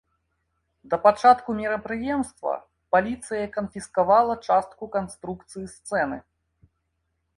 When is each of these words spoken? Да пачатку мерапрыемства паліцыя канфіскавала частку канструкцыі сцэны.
Да 0.93 0.97
пачатку 1.05 1.49
мерапрыемства 1.59 2.53
паліцыя 2.95 3.45
канфіскавала 3.57 4.33
частку 4.49 4.83
канструкцыі 4.97 5.65
сцэны. 5.79 6.17